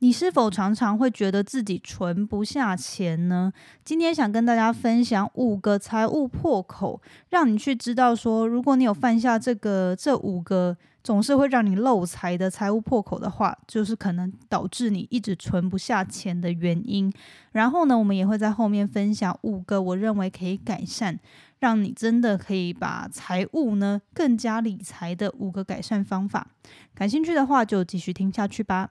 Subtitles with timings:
[0.00, 3.52] 你是否常常会觉得自己存不下钱呢？
[3.84, 17.10] 今天想跟大家分享五个财务破口，让你去知道说，如果你有犯下这个这五个总是会让你漏财的财务破口的话，就是可能导致你一直存不下钱的原因。
[17.52, 21.18] 然后呢，我们也会在后面分享五个我认为可以改善，
[21.60, 26.48] 让你真的可以把财务呢更加理财的五个改善方法。
[26.94, 28.90] 感兴趣的话，就继续听下去吧。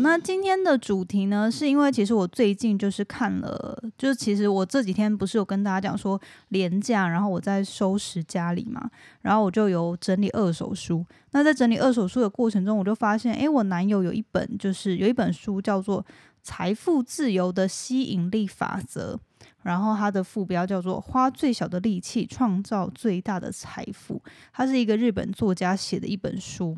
[0.00, 8.90] 那今天的主题呢，是因为其实我最近就是看了，就是其实我这几天不是有跟大家讲说廉价，然后我在收拾家里嘛，
[9.22, 11.04] 然后我就有整理二手书。
[11.32, 16.02] 那在整理二手书的过程中，我就发现，诶，我男友有一本，就是有一本书叫做
[16.42, 19.14] 《财富自由的吸引力法则》，
[19.62, 26.76] 然后它的副标叫做“花最小的力气创造最大的财富”，它是一个日本作家写的一本书。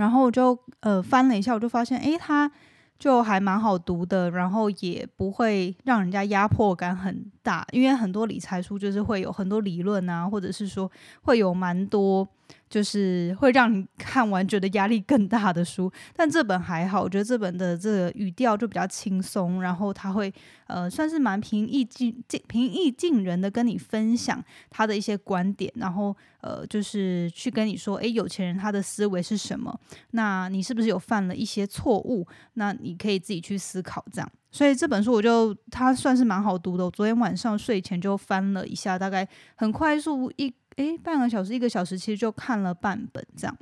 [0.00, 2.50] 然后我就呃翻了一下，我就发现，哎，它
[2.98, 10.90] 就还蛮好读的，然后也不会让人家压迫感很大，因为很多理财书就是会有很多理论啊，或者是说
[11.22, 12.28] 会有蛮多。
[12.68, 20.32] 就是会让你看完觉得压力更大的书，但这本还好，我觉得这本的这个语调就比较轻松，然后他会
[20.66, 29.78] 呃算是蛮平易近平易近人的跟你分享他的一些观点，然后呃就是去跟你说，诶，有钱人他的思维是什么？
[30.10, 32.26] 那你是不是有犯了一些错误？
[32.54, 34.30] 那你可以自己去思考这样。
[34.50, 40.52] 所以这本书我就它算是蛮好读的，我昨天晚上睡前就翻了一下，大概很快速一。
[40.76, 43.54] 诶，半个小时、一个小时，其实就看了半本这样。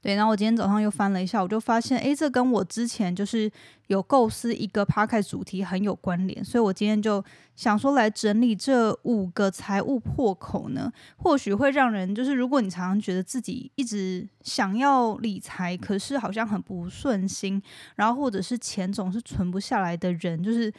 [0.00, 3.50] 对，然后我今天早上又翻了一下，我就发现，诶，这跟我之前就是
[3.86, 7.24] 有构思一个 p a r k 主题很有关联，所以我今天就
[7.56, 17.62] 想说来整理这五个财务破口呢，或许会让人就是，如果你常常觉得自己一直想要理财，可是好像很不顺心，
[17.96, 20.72] 然后或者是钱总是存不下来的人，就是。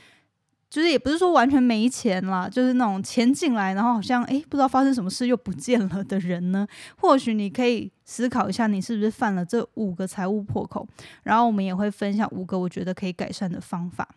[0.74, 6.68] 就是也不是说完全没钱啦，就是那种钱进来，然后好像诶不知道发生什么事又不见了的人呢，
[6.98, 10.88] 或许你可以思考一下，你是不是犯了这五个财务破口，
[11.22, 14.10] 然后我们也会分享五个我觉得可以改善的方法。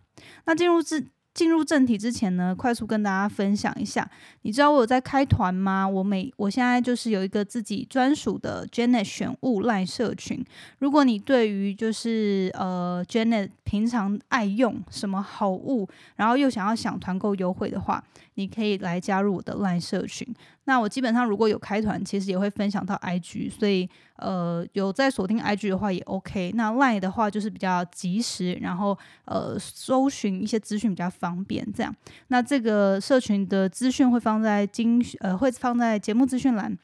[0.47, 1.07] 那进入之。
[1.37, 4.11] 进入正题之前呢，快速跟大家分享一下，
[4.41, 5.87] 你知道我有在开团吗？
[5.87, 10.43] 我每我现在就是有一个自己专属的 Janet 选物赖社群。
[10.79, 15.87] 如果你对于就是呃 Janet 平常爱用什么好物，
[16.17, 18.03] 然后又想要想团购优惠的话，
[18.37, 20.27] 你可以来加入我的赖社群。
[20.67, 26.53] 那我基本上如果有开团，其实也会分享到 IG，所以呃有在锁定 IG 的话也 OK。
[26.55, 31.93] 那 Line 的话就是比较及时，然后呃搜寻一些资讯比较方便这样。
[32.29, 36.79] 那这个社群的资讯会放在精呃会放在节目资讯栏。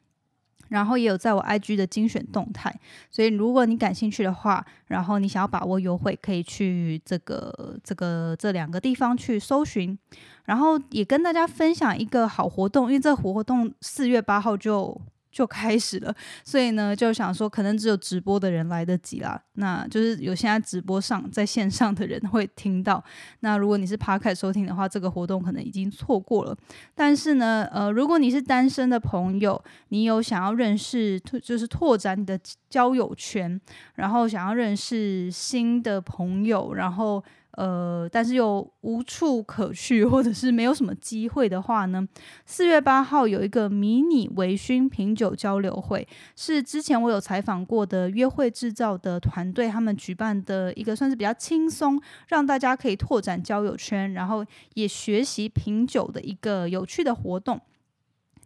[0.69, 2.75] 然后也有在我 IG 的精选动态，
[3.10, 9.99] 所以如果你感兴趣的话，然后你想要把握优惠，可以去这个这个这两个地方去搜寻。
[10.44, 15.00] 然后也跟大家分享一个好活动，因为这活动四月八号就。
[15.32, 16.14] 就开始了，
[16.44, 19.42] 所以呢，就想说可能只有直播的人来得及啦。
[19.54, 23.02] 那就是有现在直播上在线上的人会听到。
[23.41, 26.54] 那如果你是 p 开收听的话，这个活动可能已经错过了。
[26.94, 29.58] 但是呢，呃，如果你是单身的朋友，
[29.88, 32.38] 你有想要认识，就是拓展你的
[32.69, 33.58] 交友圈，
[33.94, 37.25] 然后想要认识新的朋友，然后。
[37.52, 42.06] 呃，但是又无处可去，或者是没有什么机会的话呢？
[42.46, 54.44] 四月八号有一个迷你微醺品酒交流会，是之前我有采访过的约会制造的团队他们举办的一个算是比较轻松，让大家可以拓展交友圈，然后
[54.75, 57.60] 也学习品酒的一个有趣的活动。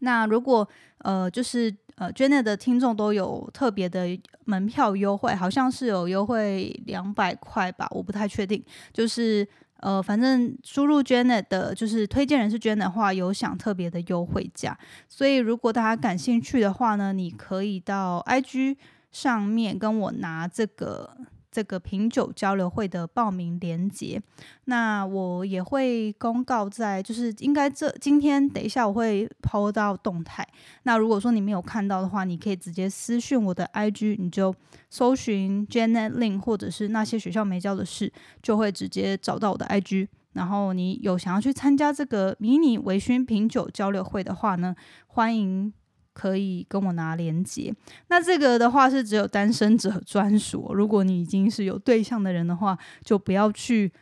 [0.00, 0.68] 那如果
[0.98, 4.06] 呃，就是呃，Janet 的听众都有特别的
[4.44, 8.62] 门票优惠，好像是有优惠两百块吧，我不太确定。
[8.92, 9.46] 就是
[9.80, 14.78] 呃，反正输入 Janet 的，就是推荐人是 Janet 的话，有享特别的优惠价。
[15.08, 18.76] 所以如果大家感兴趣的话呢，你可以到 IG
[19.10, 21.16] 上面跟我拿这个。
[21.56, 24.20] 这个品酒交流会的报名链接，
[24.66, 30.46] 那我也会公告在，就是应该这今天等一下我会抛到动态。
[30.82, 34.54] 那如果说你没有看到的话，你可以直接私讯我的 IG，你就
[34.90, 38.12] 搜寻 Janet Lin 或者是那些学校没教的事，
[38.42, 40.08] 就会直接找到我的 IG。
[40.34, 44.76] 然后你有想要去参加这个迷你微醺品酒交流会的话呢，
[45.06, 45.72] 欢迎。
[46.16, 47.70] 可以跟我拿连接，
[48.08, 50.72] 那这个的话是只有单身者专属。
[50.72, 53.92] 如果你已经是有对象的人的话，就不要去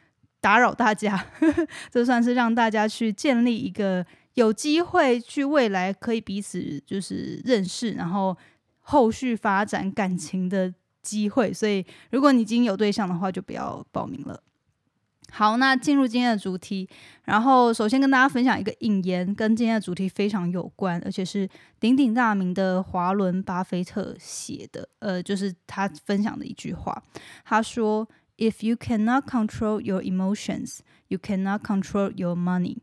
[0.40, 1.26] 打扰大家。
[1.90, 8.37] 这算是让大家去建立一个有机会去未来可以彼此就是认识，然后
[8.78, 10.72] 后续发展感情的
[11.02, 11.52] 机会。
[11.52, 14.40] 所以，如果你已经有对象的话，就不要报名了。
[15.36, 16.88] 好，那进入今天的主题。
[17.25, 21.48] 然后，首先跟大家分享一个引言，跟今天的主题非常有关，而且是
[21.81, 24.88] 鼎鼎大名的华伦巴菲特写的。
[25.00, 27.02] 呃，就是他分享的一句话，
[27.44, 28.08] 他说
[28.38, 30.78] ：“If you cannot control your emotions,
[31.08, 32.76] you cannot control your money.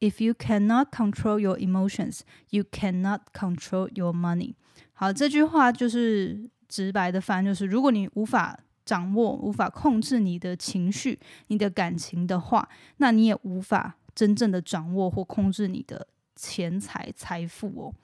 [0.00, 4.54] If you cannot control your emotions, you cannot control your money。”
[4.94, 17.94] 好，这句话就是直白的翻，就是如果你无法掌握无法控制你的情绪、你的感情的话，那你也无法真正的掌握或控制你的钱财财富哦。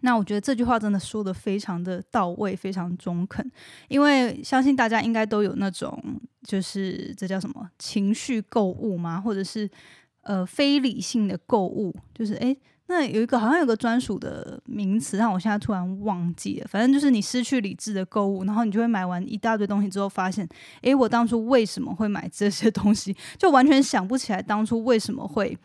[0.00, 3.50] 那我觉得这句话真的说的非常的到位，非常中肯，
[3.88, 5.98] 因为相信大家应该都有那种，
[6.42, 9.18] 就是这叫什么情绪购物吗？
[9.20, 9.70] 或者是
[10.20, 12.56] 呃非理性的购物，就是诶。
[12.86, 16.66] 那有一个好像有个专属的名词，让我现在突然忘记了。
[16.68, 20.46] 反正就是你失去理智的购物，然后你就会买完一大堆东西之后，发现，
[20.82, 23.16] 诶，我当初为什么会买这些东西？
[23.38, 25.56] 就完全想不起来当初为什么会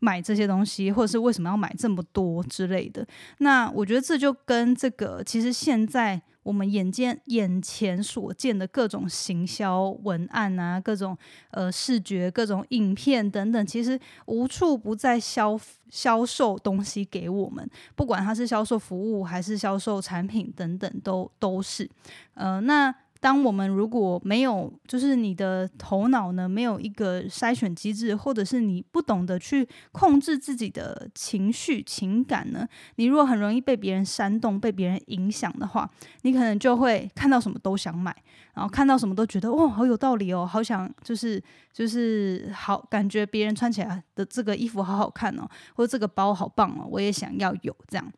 [0.00, 3.06] 买这些东西，或者是为什么要买这么多之类的。
[3.38, 6.20] 那我觉得这就跟这个，其实现在。
[6.44, 11.14] 我们眼见眼前所见的各种行销文案啊，各种
[11.50, 15.60] 呃视觉、各种影片等等，其实无处不在销
[15.90, 21.86] 销售东西给我们，不管它是销售服务还是销售产品等等，都都是
[22.32, 22.94] 呃那。
[23.20, 32.66] 当我们如果没有，就是你的头脑呢，没有一个筛选机制，或者是你不懂得去控制自己的情绪情感呢，
[32.96, 35.90] 你如果很容易被别人煽动、被别人影响的话，
[36.22, 38.14] 你可能就会看到什么都想买，
[38.54, 41.42] 然后看到什么都觉得哇，好有道理哦，好想就是
[41.72, 48.12] 就是好感觉别人穿起来的这个衣服好好看哦，或者这个包好棒哦，我也想要有这样。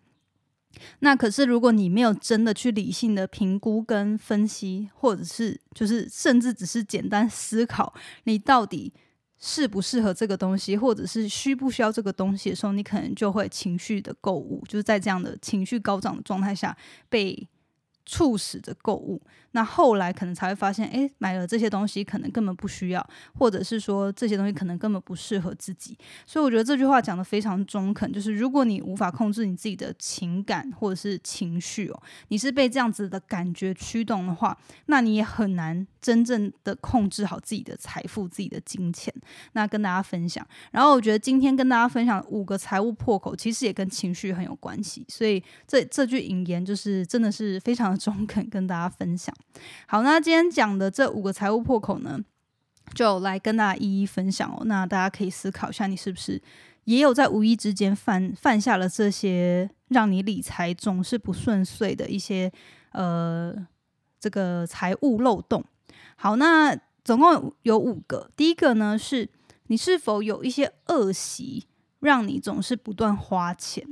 [1.00, 7.93] 那可是，如果你没有真的去理性的评估跟分析，或者是就是甚至只是简单思考，
[8.25, 8.93] 你到底
[9.38, 16.76] 适不适合这个东西，或者是需不需要这个东西的时候，你可能就会情绪的购物，就是在这样的情绪高涨的状态下
[17.08, 17.49] 被。
[18.06, 19.22] 促使着购物，
[19.52, 25.97] 那后来可能才会发现，哎，买了这些东西可能根本不需要，或者是说这些东西可能根本不适合自己。
[26.26, 39.14] 所以我觉得这句话讲的非常中肯，就是如果你无法控制你自己的情感或者是情绪哦，你是被这样子的感觉驱动的话，那你也很难真正的控制好自己的财富、自己的金钱。
[39.53, 45.05] 那跟大家分享，然后我觉得今天跟大家分享五个财务破口，其实也跟情绪很有关系。
[45.08, 48.00] 所以这这句引言就是真的是非常的。
[48.00, 49.32] 中肯跟大家分享。
[49.87, 52.19] 好，那今天讲的这五个财务破口呢，
[52.94, 54.63] 就来跟大家一一分享哦。
[54.65, 56.41] 那大家可以思考一下，你是不是
[56.85, 62.51] 也有在无意之间犯犯下了这些让你理财总是不顺遂的一些
[62.93, 63.55] 呃
[64.19, 65.65] 这个财务漏洞？
[66.17, 68.31] 好，那总共有五个。
[68.37, 69.29] 第一个呢，是
[69.69, 71.67] 你是否有一些恶习，
[72.01, 73.85] 让你总是不断花钱？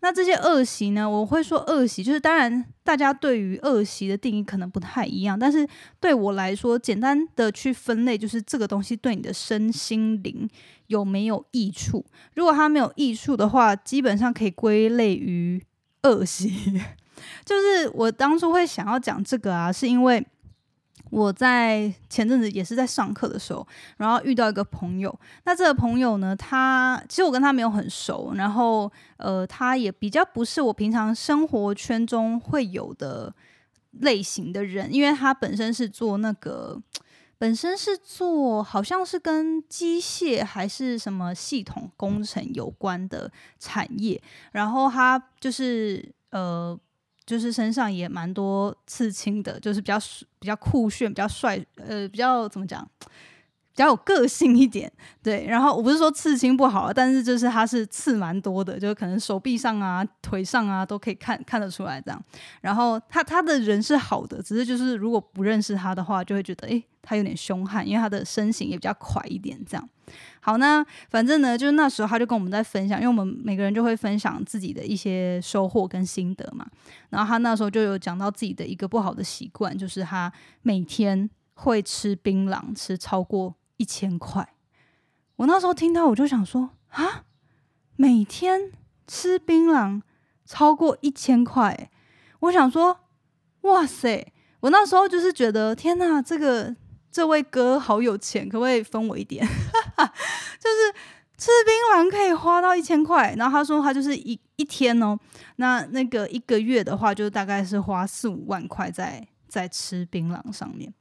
[0.00, 1.10] 那这些恶习呢？
[1.10, 10.48] 我会说恶习，就是当然大家对于恶习的定义可能不太一样，但是对我来说，简单的去分类，就是这个东西对你的身心灵
[10.86, 12.04] 有没有益处。
[12.34, 15.60] 如果它没有益处的话，基本上可以归类于
[16.04, 16.80] 恶习。
[17.44, 20.24] 就是我当初会想要讲这个啊，是因为。
[21.10, 25.18] 我在前阵子也是在上课的时候，然后遇到一个朋友。
[25.44, 33.34] 那这个朋友呢，他其实我跟他没有很熟，然后呃，他也比较不是我平常生活圈中会有的
[33.92, 36.80] 类型的人，因为他本身是做那个，
[37.38, 44.22] 本身是做好像是跟机械还是什么系统工程有关的产业，
[44.52, 46.78] 然后他就是呃。
[47.28, 49.98] 就是身上也蛮多刺青的，就是比较
[50.38, 54.90] 比较酷炫、比较帅，呃，比较怎么讲，比较有个性一点，
[55.22, 55.46] 对。
[55.46, 62.24] 然后我不是说刺青不好，但是就是他是刺蛮多的，就是可能手臂上啊、腿上啊都可以看看得出来这样。
[62.62, 69.88] 然后他他的人是好的，只是就是如果不认识他的话，就会觉得诶，他有点凶悍，因为他的身形也比较快一点这样。
[70.40, 76.66] 好，那反正呢，就是那时候他就跟我们在分享，因为我们每个人就会分享自己的一些收获跟心得嘛。
[77.08, 84.46] 然后他那时候就有讲到自己的一个不好的习惯，就是他每天会吃槟榔，吃超过一千块。
[85.36, 87.24] 我那时候听到，我就想说啊，
[87.96, 88.72] 每天
[89.06, 90.02] 吃槟榔
[90.44, 91.90] 超过一千块，
[92.40, 93.00] 我想说，
[93.62, 94.30] 哇塞！
[94.60, 96.76] 我那时候就是觉得，天哪，这个。
[97.10, 99.44] 这位哥好有钱，可不可以分我一点？
[99.46, 100.94] 就是
[101.36, 105.18] 吃槟榔可以花到一千块，然后他说他就是一一天哦，
[105.56, 110.92] 那那个一个月的话，就大概是花四五万块在在吃槟榔上面。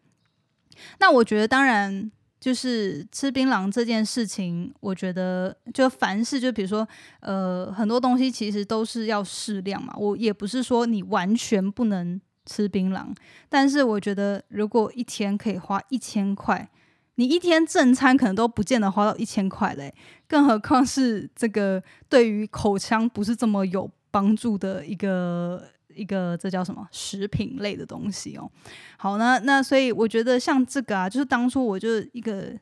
[0.99, 6.87] 那我觉得，当然就是吃槟榔这件事情，我觉得就凡事就比如说，
[7.19, 9.93] 呃，很多东西其实都是要适量嘛。
[9.97, 12.21] 我也不是说你完全不能。
[12.47, 13.13] 吃槟榔，
[13.49, 16.67] 但是我觉得如果一天可以花一千块，
[17.15, 19.93] 你一天正餐可能都不见得花到一千块嘞，
[20.27, 25.61] 更何况是这个对于口腔不是这么有帮助的一个
[25.93, 28.49] 一个这叫什么食品类的东西哦。
[28.97, 32.57] 好，呢那所以我觉得像这个啊，就是当初我就一个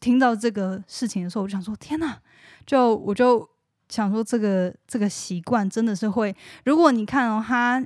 [0.00, 2.16] 听到这个事情的时候，我就想说天哪，
[2.64, 3.48] 就我就
[3.88, 7.84] 想说这个这个习惯真的是会，如果你看哦，他。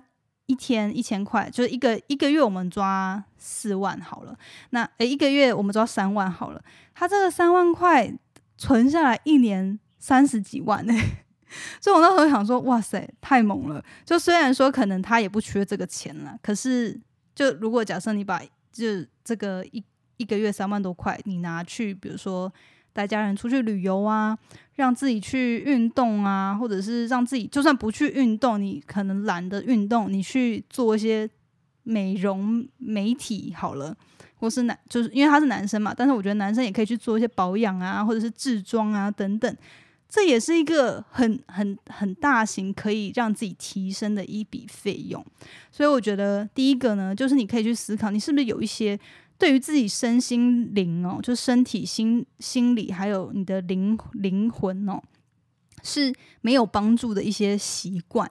[0.49, 4.37] 一天一千块，就是一个一个月我们抓四万好了。
[4.71, 6.65] 那诶，一个月我们抓三万好了。
[6.95, 8.13] 他这个三万块
[8.57, 10.95] 存下来，一年三十几万呢。
[11.81, 13.85] 所以我那时候想说，哇塞，太猛了！
[14.05, 16.99] 就虽然说可能他也不缺这个钱了，可是
[17.35, 18.87] 就如果假设你把就
[19.23, 19.85] 这个一
[20.17, 22.53] 一个月三万多块，你拿去比如说。
[22.99, 24.37] 带家人出去旅游啊，
[24.75, 31.31] 让自己去运动啊，或者是让自己就算不去运动，你可能懒得运动，你去做一些
[31.85, 33.97] 美容美体好了，
[34.39, 39.57] 或是男就是因为他是男生嘛，但是我觉得男生也可以去做一些保养啊，或者是制装啊等等，
[40.09, 45.25] 这也是一个很很很大型可以让自己提升的一笔费用。
[45.71, 48.99] 所以我觉得第一个呢，就是你可以去思考，你是不是有一些。
[49.39, 55.01] 对于自己身心灵哦，就身体、心、心理，还有你的灵灵魂哦，
[55.83, 58.31] 是没有帮助的一些习惯。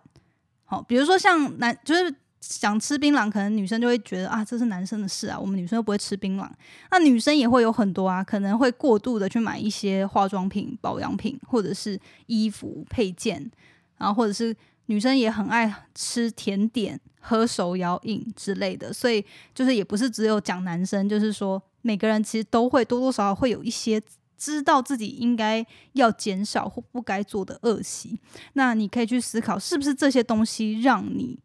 [0.65, 6.49] 好，比如说像男，就是想吃槟榔，可能女生就会觉得啊，这是男生的事啊，我们女生又不会吃槟榔。
[6.91, 13.49] 那女生也会有很多啊，可能会过度的去买一些化妆品、保养品，或者是衣服配件，
[13.97, 14.55] 然后或者是。
[14.89, 16.97] 女生也很爱吃甜点、
[17.27, 24.01] 喝手摇饮之类的，所以就是也不是只有讲男生，就是说每个人其实都会多多少少会有一些
[24.37, 28.17] 知道自己应该要减少或不该做的恶习。
[28.53, 31.37] 那你可以去思考，是不是这些东西让你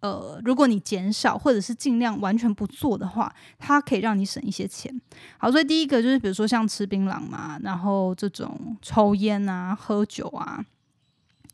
[0.00, 5.00] 呃，如果你减少或者是尽量完全不做的话，它可以让你省一些钱。
[5.38, 10.64] 好，所以第一个就是比如说像吃槟榔嘛，然后这种抽烟啊、喝酒啊。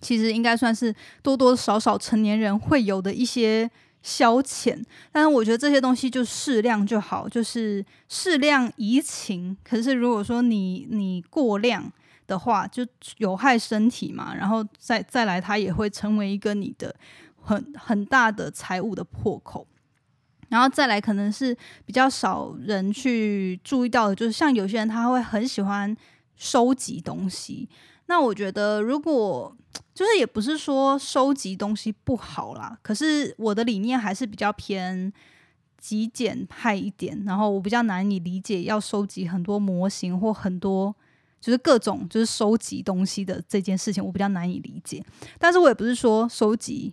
[0.03, 3.71] 其实应该算是多多少少成年人会有的一些
[4.03, 4.79] 消遣，
[5.13, 9.57] 但是我觉得这些东西就适量就好，就是适量怡情。
[9.63, 11.91] 可是如果说你你过量
[12.27, 12.85] 的话，就
[13.19, 16.95] 有害身体嘛，然后再再来，它也会成为一个你的
[17.41, 19.67] 很很大的财务的破口。
[20.49, 21.57] 然后再来，可能是
[21.87, 25.97] 比较少人去注意到的，就是像有些人他会很喜欢
[26.37, 27.69] 收集东西。
[28.13, 29.57] 那我觉得，如果
[29.95, 35.11] 就是也不是说收集东西不好啦，可是我的理念还是比较偏
[35.79, 40.95] 极简派一点，然后我比较难以理解要收集很多模型或很多
[41.41, 45.03] 就是各种就是收集东西的这件事情，我比较难以理解。
[45.39, 46.93] 但是我也不是说收集。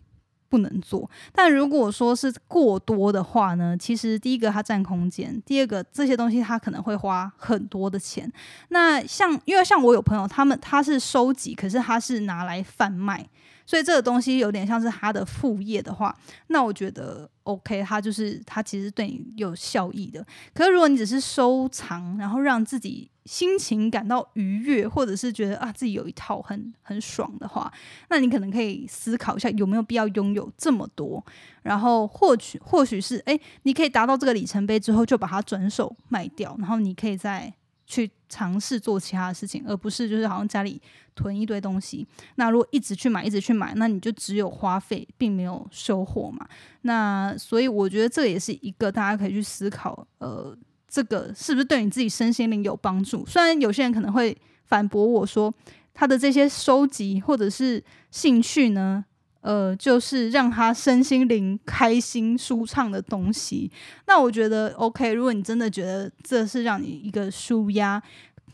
[0.49, 3.77] 不能做，但如果说是过多的话呢？
[3.77, 8.31] 其实第一个它占空间，第二个这些东西它可能会花很多的钱。
[8.69, 13.29] 那像因为像我有朋友，他们他是收集，可是他是拿来贩卖，
[13.69, 20.25] 所以这个东西有点像是他的副业的话，那我觉得 OK，他就是他其实对你有效益的。
[20.55, 23.11] 可是如果你只是收藏，然后让自己。
[23.25, 27.71] 心情感到愉悦，或者是觉得啊自己有一套很很爽的话，
[28.09, 31.23] 那你可能可以思考一下有没有必要拥有这么多，
[31.61, 37.53] 然后或许或许是哎，你可以达到这个里程碑之后就把它转手卖掉，然后你可以再
[37.89, 40.81] 去尝试做其他的事情，而不是就是好像家里
[41.13, 42.07] 囤一堆东西。
[42.35, 46.47] 那如果一直去买，一直去买，那你就只有花费，并没有收获嘛。
[46.83, 50.57] 那所以我觉得这也是一个大家可以去思考，呃。
[50.91, 53.23] 这个是不是对你自己身心灵有帮助？
[53.27, 55.53] 虽然有些人可能会反驳我说，
[55.93, 59.05] 他的这些收集或者是兴趣呢，
[59.41, 63.71] 呃，就是让他身心灵开心舒畅的东西。
[64.07, 68.01] 那我觉得 OK，如果你真的觉得这是让你一个舒压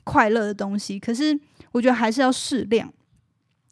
[0.04, 1.40] 快乐的东西，可是
[1.72, 2.92] 我觉得还是要适量。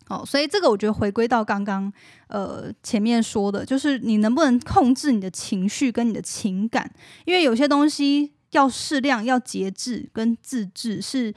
[0.10, 1.92] 哦，所以这个我觉得回归到刚刚
[2.28, 6.92] 呃前面说的，就是你能不能控制你的情绪跟你的情感，
[7.26, 11.34] 因为有些东西要适量、要节制跟自制，是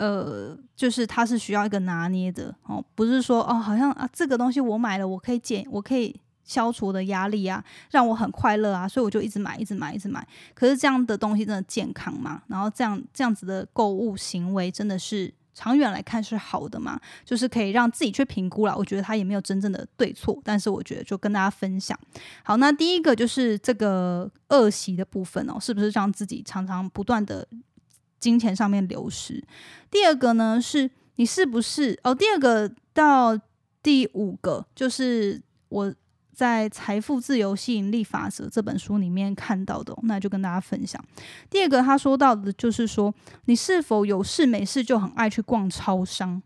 [0.00, 10.26] 呃，就是它是需要一个拿捏的哦，不是说哦，好像啊这个东西我买了，我可以减，我可以消除的压力啊，让我很快乐啊，所以我就一直买、一直买、一直买。
[10.54, 12.42] 可是这样的东西真的健康吗？
[12.48, 15.32] 然后这样这样子的购物行为真的是？
[15.52, 18.74] 长远来看是好的吗，就是可以让自己去评估了。
[18.74, 21.98] 我觉得他也没有真正的对错，但是我觉得就跟大家分享。
[22.42, 27.46] 好，那第一个就是这个恶习的部分哦，是不是让自己常常不断的
[28.20, 29.42] 金钱上面流失？
[29.90, 32.14] 第二个呢，是你是不是哦？
[32.14, 33.36] 第二个到
[33.82, 35.92] 第五个就是我。
[36.32, 40.98] 在《财富自由吸引力法则》这本书里面看到的，那就跟大家分享。
[41.50, 43.12] 第二个，他说到的就是说，
[43.44, 46.40] 你是否有事没事就很爱去逛超商？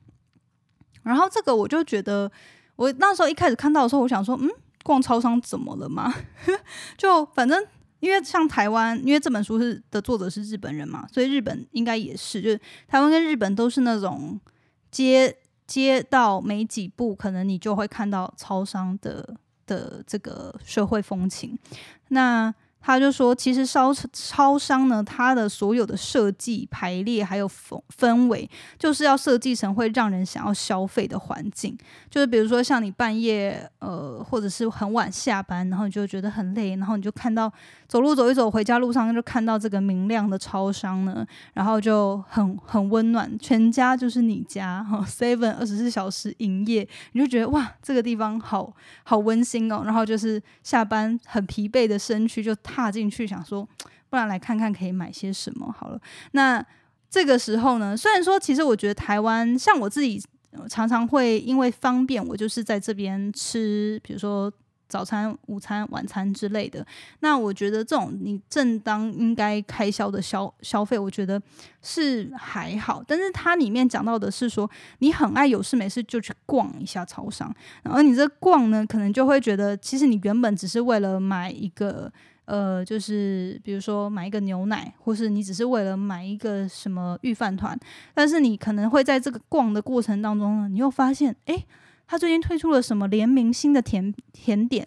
[1.05, 2.29] 然后这个我就觉得，
[2.75, 4.51] 我那时候一开始看到的时候，我想说，嗯，
[4.83, 6.13] 逛超商怎么了吗？
[6.99, 7.65] 就反正
[8.05, 14.39] 因为像台湾，因为这本书是的作者是日本人嘛，所以日本应该也是，就是台湾跟日本都是那种
[14.91, 15.35] 街
[15.67, 19.35] 街道没几步，可能你就会看到超商的。
[19.67, 21.59] 的这个社会风情，
[22.09, 22.55] 那。
[22.87, 28.47] 他就说，其实超超商呢，它的所有的设计排列还有氛氛围，
[28.79, 31.75] 就是要设计成会让人想要消费的环境。
[32.11, 37.51] 就是比如说，像你半夜呃，或者是很晚下班，然后你就觉得很累，然后你就看到
[37.89, 48.71] 走路走一走回家路上就看到这个明亮的超商呢，然后就很很温暖，全家就是你家哈，seven 二十四小时营业，你就觉得哇，这个地方好
[49.05, 49.81] 好温馨哦。
[49.87, 52.55] 然后就是下班很疲惫的身躯就。
[52.75, 53.67] 踏进去，想说，
[54.11, 56.01] 不然来看看可以买些什么好了。
[56.33, 56.65] 那
[57.09, 60.21] 这个时候呢，虽然说，其实我觉得台湾像我自己
[60.69, 64.53] 常常会因为方便，我就是在这边吃，比如说
[64.89, 66.85] 早餐、午餐、晚餐之类的。
[67.21, 71.41] 那我觉得这种你正当应该开销的消消费，我觉得
[71.83, 73.03] 是还好。
[73.07, 82.13] 但是它里面讲到的是说，你很爱有事没事就去逛一下超商，然后你这逛呢，可能就会觉得，其实你原本只是为了买一个。
[82.47, 87.79] 呃，就是比如说买一个牛奶，或是你只是为了买一个什么御饭团，
[88.13, 91.67] 但是你可能会在这个逛的过程当中呢，你又发现，诶，
[92.07, 94.87] 他最近推出了什么联名新的甜甜点，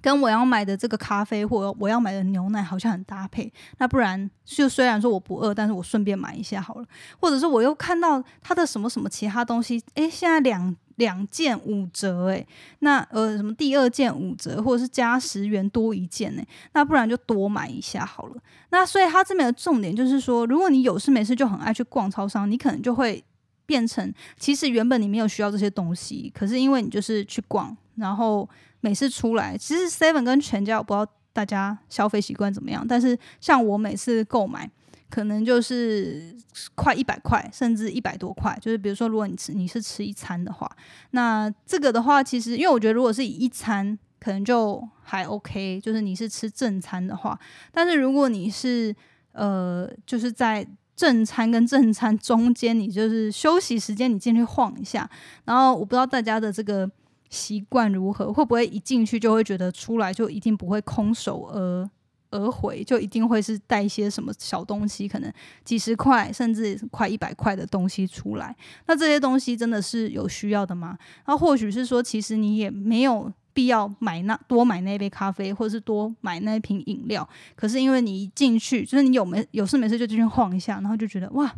[0.00, 3.52] 跟我要买的这个咖啡或我要买的牛奶好像很搭配。
[3.78, 6.86] 那不然就虽然说我不饿，但是我顺便买一下好了。
[7.18, 10.76] 或者是我又看到他的什么什么其他东西，诶，现在两。
[10.98, 12.46] 两件五折，诶，
[12.80, 16.42] 那呃什么第二件五折，或者是加十元多一件，呢？
[16.74, 18.36] 那不然就多买一下好了。
[18.70, 23.24] 那所以它这边的重点就是说，如果你有事没事就很爱去逛超商，你可能就会
[23.64, 28.48] 变成，其实原本你没有需要这些东西，可是因为你就是去逛，然后
[28.80, 34.70] 每次出来，其实 Seven 跟全家我不知道大家消费习惯怎么样，但是像我每次购买。
[35.10, 36.36] 可能就是
[36.74, 38.56] 快一百块，甚至一百多块。
[38.60, 40.70] 就是比如说，如果你吃你是吃一餐的话，
[41.12, 45.80] 那这个的话，其实因为我觉得，如果是以一餐，可能就还 OK。
[45.80, 47.38] 就是你是吃正餐的话，
[47.72, 48.94] 但是如果你是
[49.32, 55.08] 呃，就是在正餐跟正餐中间，你就是休息时间，你进去晃一下。
[55.44, 56.90] 然后我不知道大家的这个
[57.30, 61.88] 习惯如何，会不会一进去就会觉得出来就一定不会空手而。
[62.30, 65.32] 而回就一定会是带一些什么小东西，可能
[65.64, 68.54] 几十块甚至快一百块的东西出来。
[68.86, 70.98] 那这些东西真的是有需要的吗？
[71.26, 77.28] 那或许是说，其实你也没有必要买那多买那杯咖啡，或者是多买那瓶饮料。
[77.56, 81.54] 可是因为你一进去，就是你有没有事没事就进去晃一下，然后就觉得哇。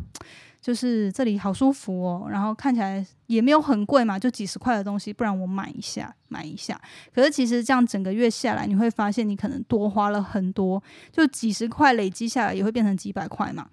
[0.61, 6.79] 就是这里好舒服哦，然后看起来也没有很贵嘛，就几十块的东西，不然我买一下，买一下。
[7.13, 13.67] 可是其实这样整个月下来，你会发现你可能多花了很多，就几十块累积下来也会变成几百块嘛。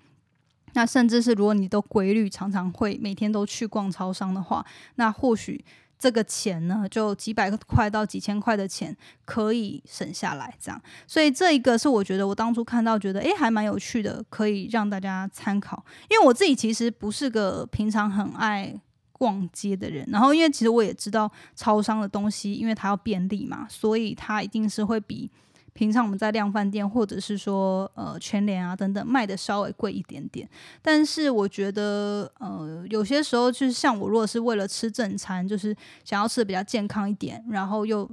[0.73, 5.65] 那甚至是如果你都规律常常会每天都去逛超商的话，那或许。
[5.99, 10.81] 这个钱呢，就几百块到几千块的钱可以省下来，这样。
[11.07, 15.85] 所以这一个是我觉得我当初看到觉得诶还蛮有趣的，可以让大家参考。
[16.09, 18.75] 因为我自己其实不是个平常很爱
[19.13, 25.31] 逛街的人，然后因为其实我也知道超商的东西，因为它要便利嘛，所以它一定是会比。
[25.79, 30.49] 平常我们在量饭店或者是说呃全联啊等等卖的稍微贵一点点。
[30.83, 38.11] 但是我觉得呃有些时候就是像我如果是为了吃正餐，就是想要吃的比较健康一点，然后又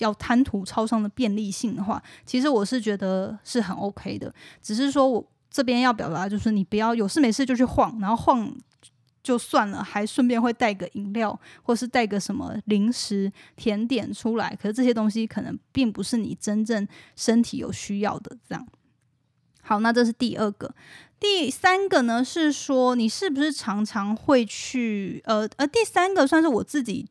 [0.00, 4.30] 要贪图超商的便利性的话，其实我是觉得是很 OK 的。
[4.62, 8.54] 只是说我这边要表达就是你不要有事没事就去晃，然后晃。
[9.22, 14.56] 就算了，还顺便会带个饮料，或是带个什么零食、甜点出来。
[14.60, 18.36] 可是这些东西可能并不是你真正身体有需要的。
[18.48, 18.66] 这样，
[19.62, 20.74] 好，那这是第二个。
[21.20, 25.22] 第三个呢是说，你是不是常常会去？
[25.24, 27.08] 呃呃，第三个算是我自己。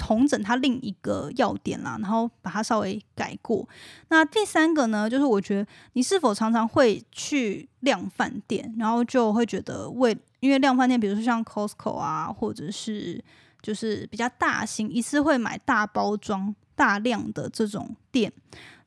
[0.00, 3.68] 同整它另一个要点啦，然后把它稍微改过。
[4.10, 13.22] 那第三个呢，就是我觉得你是否常常会去量饭店，然后就会觉得为因为量饭店，比如说像 Costco 啊，或者是
[13.62, 18.32] 就是比较大型，一次会买大包装、大量的这种店。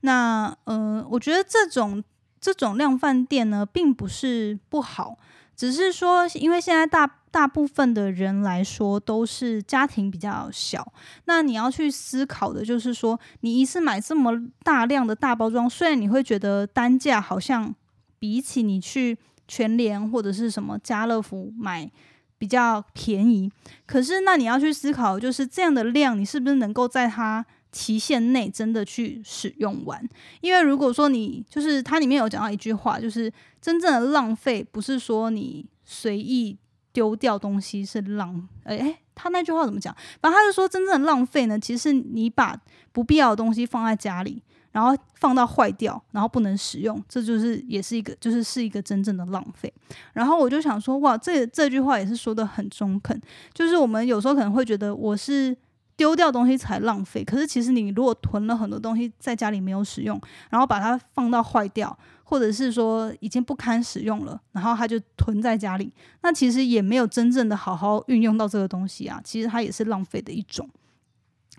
[0.02, 2.04] 那呃，我觉得这种
[2.40, 5.18] 这种量饭店呢，并不是不好，
[5.56, 7.18] 只是说因为现在大。
[7.32, 10.86] 大部分的人来说都是家庭比较小，
[11.24, 14.34] 那你要去思考的就是说，你一次买这么
[14.64, 17.74] 大量的大包装，虽然你会觉得单价好像
[18.20, 19.18] 比起你去
[19.52, 21.92] 全联或者是什么家乐福买
[22.38, 23.52] 比较便宜，
[23.86, 30.02] 可是那你要去思考，就是这样的量，你是不是能够在它期限内真的去使用完？
[30.40, 36.58] 因为如果说你就是它里面有讲到一句话，就是真正的浪费不是说你随意。
[36.94, 39.96] 丢掉东西是浪，哎哎，他那句话怎么讲？
[40.22, 42.54] 反正他就说，真正的浪费呢，其实你把
[42.92, 49.72] 不必要的东西放在家里，然后放到坏掉，然后不能使用，这就是也是一个，就是是一个真正的浪费。
[50.14, 53.20] 然后我就想说，哇，这这句话也是说的很中肯，
[53.54, 55.56] 就是我们有时候可能会觉得我是
[55.96, 61.98] 丢掉东西才浪费，可是其实你如果囤了很多东西在家里没有使用，然后把它放到坏掉。
[62.24, 70.66] 或者是说已经不堪使用了，然后它就囤在家里，那其实也没有真正的好好运用到这个东西啊，其实它也是浪费的一种。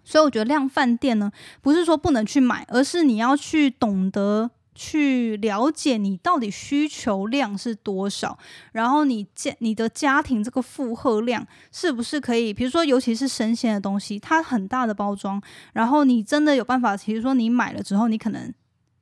[0.04, 8.38] 所以我觉得量饭店呢，不是说不能去买，而是你要去懂得去了解你到底需求量是多少，
[8.72, 15.40] 然后你家你的家庭这个负荷量是不是可以，比如说尤其是生鲜的东西，它很大的包装，
[15.72, 18.52] 然后你真的有办法，其实说你买了之后，你可能。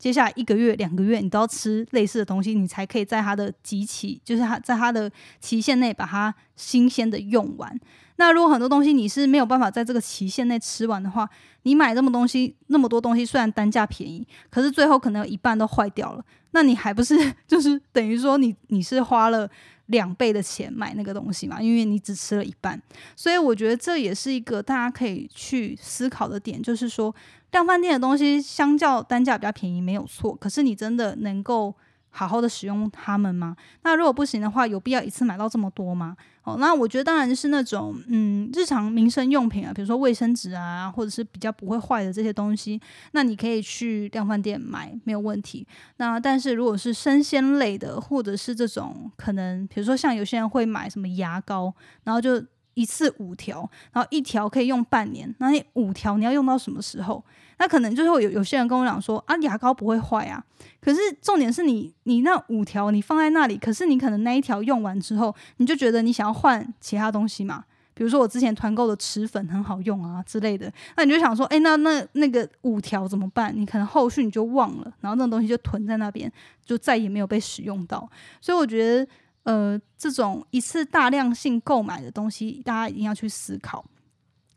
[0.00, 7.78] 接下来一个月、两个月，你都要吃类似的东西，你才可以在它的集期，就是它在它的期限内把它新鲜的用完。
[8.16, 11.28] 那如果很多东西你是没有办法在这个期限内吃完的话，
[11.64, 19.46] 你买这么东西那么多东西，虽然单价便宜，可是最后可能有一半都坏掉了，那你还不是就是等于说你你是花了
[19.86, 21.60] 两倍的钱买那个东西嘛？
[21.60, 22.80] 因为你只吃了一半，
[23.14, 27.14] 所以我觉得这也是一个大家可以去思考的点，就是说。
[27.52, 30.34] 量饭店的东西相较单价比较便宜，没有错。
[30.36, 31.74] 可是你真的能够
[32.10, 33.56] 好好的使用它们吗？
[33.82, 36.16] 那如果不行的话，有必要一次买到这么多吗？
[36.42, 42.80] 哦，那我觉得当然是那种嗯日常民生用品啊，比如说卫生纸啊，或者是比较不会坏的这些东西，
[43.12, 45.66] 那你可以去量饭店买没有问题。
[45.98, 52.44] 那但是如果是生鲜类的，或者是这种可能，比如说像有些人会买什么牙膏，然后就。
[52.74, 57.22] 一次五条，然后一条可以用半年，那你五条你要用到什么时候？
[57.58, 60.42] 那可能就会有有些人跟我讲说啊，牙膏不会坏啊。
[60.80, 67.64] 可是重点是你你那五条你放在那里，可是你可能那一条用完之后，你就觉得你想要换其他东西嘛？
[67.92, 73.52] 比如说我之前团购的齿粉很好用啊之类的，那你就想说，哎，那那那个五条怎么办？
[73.54, 76.32] 你可能后续你就忘了，然后那种东西就囤在那边，
[76.64, 78.08] 就再也没有被使用到。
[78.40, 79.06] 所以我觉得。
[79.44, 83.84] 呃，这种一次大量性购买的东西，大家一定要去思考，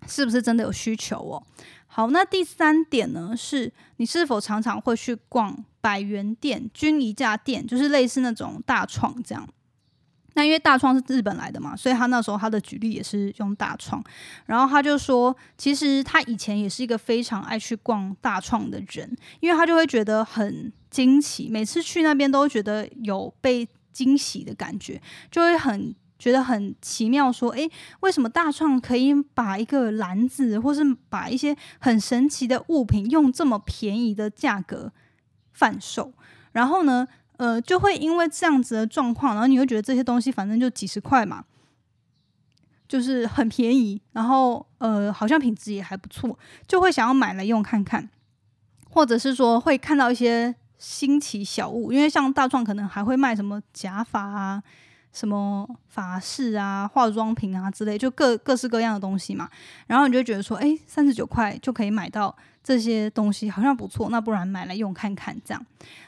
[0.06, 1.41] 是不是真的有需求哦？
[1.88, 9.48] 好，那第三点呢，是你是否常常会去逛百元店、均一价店，就是类似那种大创这样。
[10.34, 14.04] 那因为大创是日本来的嘛，所以他那时候他的举例也是用大创，
[14.48, 23.65] 然后他就说，其实他以前也是一个非常爱去逛大创的人，因为他就会觉得很惊奇，每次去那边都觉得有被。
[23.93, 25.01] 惊喜的感觉，
[25.32, 27.32] 就会很觉得很奇妙。
[27.32, 34.91] 说，诶，为什么大创可以把一个篮子，或是把一些很神奇的物品，用这么便宜的价格
[35.51, 36.12] 贩售？
[36.51, 41.45] 然后呢，呃，就会因为这样子的状况，然后你会觉得这些东西反正就几十块嘛，
[42.88, 48.10] 就是很便宜，然后呃，好像品质也还不错，就会想要买来用看看，
[48.89, 50.56] 或者是说会看到一些。
[50.86, 54.62] 新奇小物，因为像大创可能还会卖什么假发啊、
[55.13, 59.50] 什么法式啊、化妆品啊之类，就各各式各样的东西嘛。
[59.88, 65.65] 然后你就觉得说，哎，三十九块就可以买到这些东西好像不错，那不然买来用看看这样。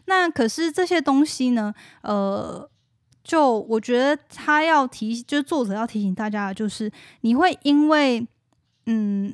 [0.07, 2.69] 那可是这些东西呢，呃，
[3.23, 8.27] 就我觉得他要提，就是作者要提醒大家的，就是你会因为
[8.87, 9.33] 嗯。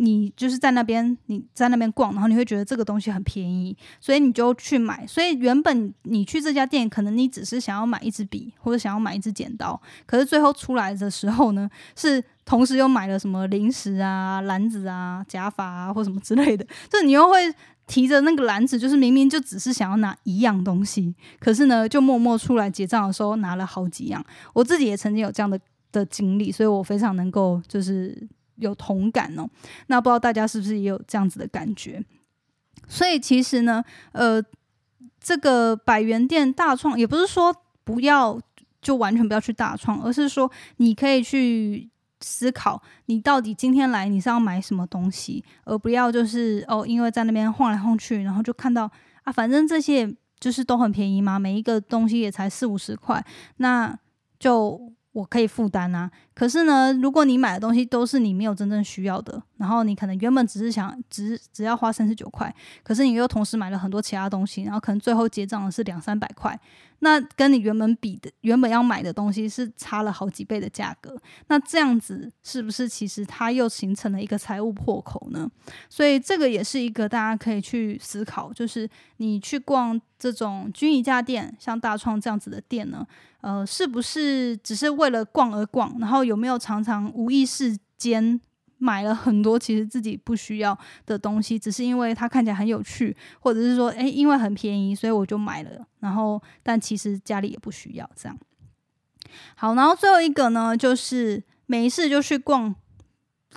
[0.00, 5.04] 你就是在那边，你在那边逛，然后你会觉得这个东西很便宜，所以你就去买。
[5.08, 16.64] 所以原本你去这家店，可能你只是想要买一支笔或者想要买一支剪刀，可是最后出来的时候呢，是同时又买了什么零食啊、篮子啊、假发啊或什么之类的。
[16.88, 17.52] 就你又会
[17.88, 24.24] 提着那个篮子，就是明明就只是想要拿一样东西，可是呢，就默默出来结账的时候拿了好几样。
[24.52, 25.58] 我自己也曾经有这样的
[25.90, 28.28] 的经历，所以我非常能够就是。
[28.58, 29.48] 有同感哦，
[29.86, 32.04] 那不知道大家是不是也有这样子的感觉？
[32.86, 34.42] 所以其实呢，呃，
[35.20, 38.40] 这个百元店大创也不是说不要
[38.80, 41.88] 就完全不要去大创，而是说你可以去
[42.20, 48.90] 思考，你到底今天来你是要买什么东西，而不要就是哦，因为在那边晃来晃去，然后就看到
[49.24, 53.24] 啊，反正这些就是都很便宜嘛，每一个东西也才四五十块，
[53.58, 53.98] 那
[54.38, 54.92] 就。
[55.12, 66.58] 我可以负担啊，可是呢，如果你买的东西都是你没有真正需要的，然后你可能原本只是想只只要花三十九块，可是你又同时买了很多其他东西，然后可能最后结账的是两三百块。
[67.00, 75.50] 那跟你原本比的，原本要买的东西是差了好几倍的价格，那这样子是不是其实它又形成了一个财务破口呢？
[75.88, 83.06] 所以这个也是一个大家可以去思考，就是你去逛这种均宜价店，像大创这样子的店呢，
[83.40, 88.40] 呃，是不是只是为了逛而逛，然后有没有常常无意识间？
[88.78, 95.86] 买了很多其实自己不需要的东西，只是因为它看起来很有趣，或者是说，诶，因为很便宜，所以我就买了。
[96.00, 98.38] 然后，但其实家里也不需要这样。
[99.56, 102.74] 好，然后最后一个呢，就是没事就去逛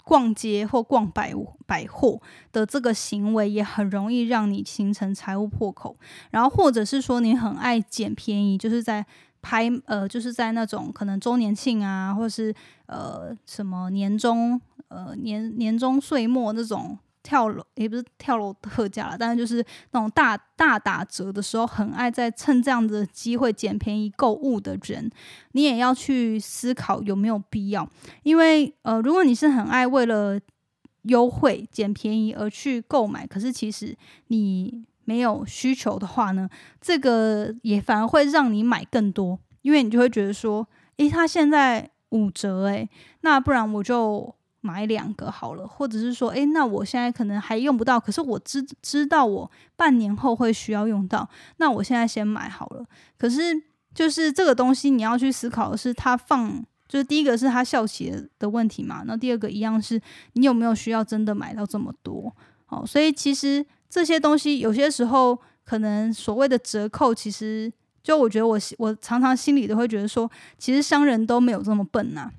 [0.03, 1.33] 逛街或逛百
[1.65, 5.97] 百货的这个行为，也很容易让你形成财务破口。
[6.31, 9.05] 然后，或者是说你很爱捡便宜，就是在。
[9.43, 12.53] 拍呃，就是在那种可能周年庆啊，或是
[12.85, 25.09] 呃什么年终呃年年终岁末那种跳楼也不是跳楼特价了，但是就是那种大大打折的时候，很爱在趁这样的机会捡便宜购物的人，
[25.53, 27.87] 你也要去思考有没有必要。
[28.23, 30.39] 因为呃，如果你是很爱为了
[31.03, 34.85] 优惠捡便宜而去购买，可是其实你。
[35.03, 36.47] 没有需求的话呢，
[36.79, 40.65] 这个也反而会让你买更多，因为你就会觉得说，
[40.97, 42.87] 诶，它现在五折，诶，
[43.21, 52.85] 那不然我就买两个好了，或者是说，诶，那我现在可能还用不到，可是我知知道我半年后会需要用到，那我现在先买好了。
[53.17, 53.41] 可是
[53.93, 60.01] 就是这个东西你要去思考的是，它放就是第一个是它效期的问题嘛，那第二个一样是
[60.33, 62.33] 你有没有需要真的买到这么多，
[62.65, 63.65] 好，所以其实。
[63.93, 67.69] 这些东西有些时候可能所谓的折扣，其实
[68.01, 72.31] 就我觉得我我常常心里都会觉得说，其实商人都没有这么笨呐。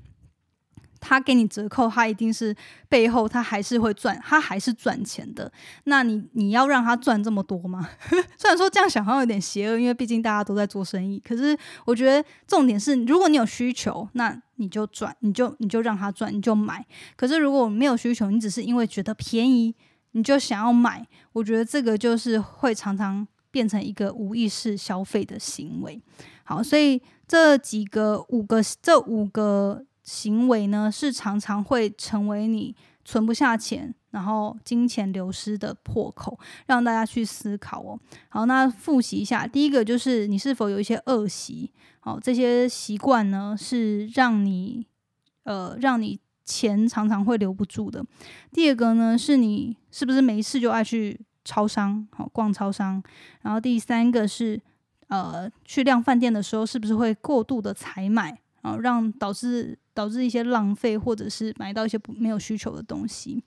[1.03, 2.57] 他给你折扣，他一定是
[2.89, 5.53] 背后他还是会赚，他还是赚钱的。
[5.85, 7.87] 那你你要让他赚这么多吗？
[8.39, 11.21] 虽然说这样想好像有点邪恶，因为毕竟大家都在做生意。
[11.27, 16.87] 可是我觉得重点是，如果你有需求，那你就赚，你就你就让他赚，你就买。
[17.17, 19.75] 可是如果没有需求，你只是因为觉得便宜。
[20.15, 25.99] 你就想要买，我觉得这个就是会常常变成一个无意识消费的行为。
[26.45, 37.99] 好，所以这几个五个这五个行为呢，是常常会成为你存不下钱，然后金钱流失的破口，让大家去思考哦。
[38.29, 41.73] 好，那复习一下，第一个就是你是否有一些恶习？
[42.01, 44.87] 好，这些习惯呢是让你
[45.45, 46.21] 呃让你。
[46.45, 48.05] 钱常常会留不住的。
[48.51, 53.01] 第二个呢，是你是不是没事就爱去超商，好逛超商？
[53.43, 54.61] 然后第三个是，
[55.07, 63.43] 呃，去量饭店的时候，是不是会过度的采买，然后让导致导致一些浪费，或者是买到一些没有需求的东西？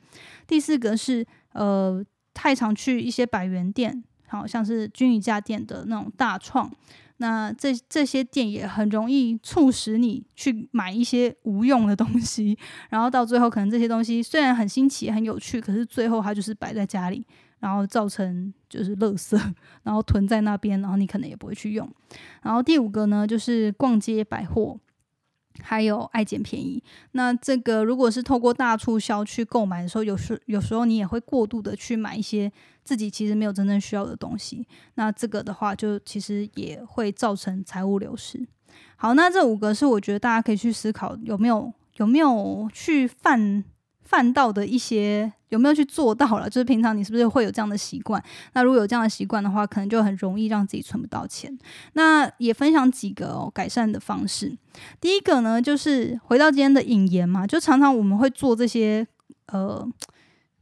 [0.46, 6.72] 第四个是，呃，太常去一些百元店，好像是均宜家店的那种大创。
[7.18, 12.58] 那这这些店也很容易促使你去买一些无用的东西，
[12.90, 17.26] 然后到最后可能这些东西虽然很新奇很有趣，可是最后它就是摆在家里，
[17.60, 19.40] 然后造成就是垃圾，
[19.84, 21.90] 然后囤在那边，然后你可能也不会去用。
[22.42, 24.78] 然后第五个呢，就是逛街百货。
[25.62, 32.52] 还有爱捡便宜，那这个如果是透过大促销去购买的时候，有时有时候你也会过度的去买一些
[32.84, 38.46] 自己其实没有真正需要的东西，那这个的话就其实也会造成财务流失。
[38.98, 43.64] 好，那这五个是我觉得大家可以去思考有没有有没有去犯
[44.06, 46.48] 犯到的一些有没有去做到了？
[46.50, 48.24] 就是平常你是不是会有这样的习惯？
[48.54, 51.58] 那如果有这样的习惯的话，可能就很容易让自己存不到钱。
[51.94, 54.58] 那也分享几个哦改善的方式。
[55.02, 59.06] 第一个呢，就是回到今天的引言嘛，就常常我们会做这些
[59.48, 59.88] 呃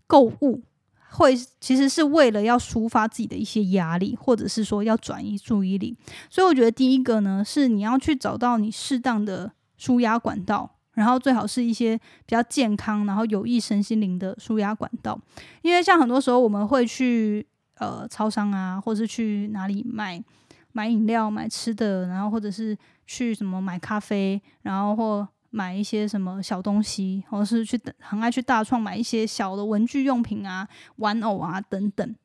[0.07, 0.63] 购物，
[1.11, 5.97] 会其实是为了要抒发自己的一些压力，或者是说要转移注意力。
[6.29, 10.75] 所以我觉得第一个呢，是你要去找到你适当的舒压管道。
[10.93, 15.19] 然后最好是一些比较健康，然后有益身心灵的舒压管道，
[15.61, 17.45] 因为像很多时候我们会去
[17.77, 20.23] 呃超商啊，或者是去哪里买
[20.71, 22.77] 买饮料、买吃的，然后或者是
[23.07, 32.15] 去什么买咖啡，然后或买一些什么小东西，或者是去很爱去大创买一些小的文具用品啊、玩偶啊等等，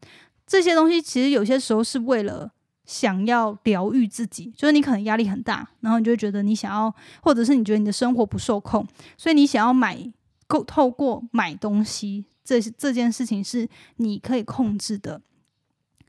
[0.47, 2.53] 这些东西其实有些时候是为了。
[2.88, 8.87] 想要疗愈自己，就是你可能压力很大，然后你就会觉得你想要，或者是你觉得你的生活不受控，
[9.18, 10.11] 所以你想要买，
[10.46, 15.20] 够透过买东西这这件事情是你可以控制的，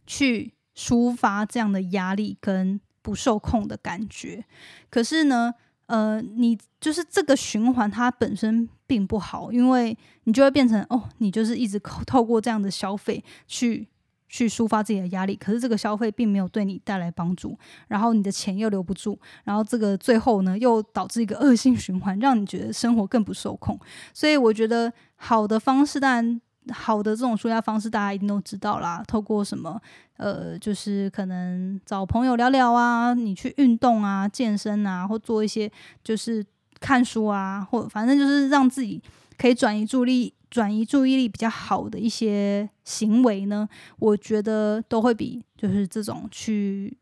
[0.08, 4.46] 去抒发这样的压力跟不受控的感觉。
[4.90, 5.54] 可是呢，
[5.88, 13.90] 呃，你就是这个循环它本身并不好，因为你就会变成哦，你就是一直透透过这样的消费去。
[14.30, 23.78] 去抒发自己的压力，可是这个消费并没有对你带来帮助，然后你的钱又留不住，然后这个最后呢又导致一个恶性循环，让你觉得生活更不受控。
[24.14, 29.04] 所以我觉得好的方式，当然好的这种舒压方式，大家一定都知道啦。
[29.08, 29.82] 透过什么
[30.18, 35.72] 呃，就是可能找朋友聊聊啊，你去运动啊、健身啊，或做一些
[36.04, 36.46] 就是
[36.80, 39.02] 看书啊，或反正就是让自己
[39.40, 40.34] 可以转移注意力。
[40.50, 46.98] 转移注意力比较好的一些行为呢，我觉得都会比就是这种去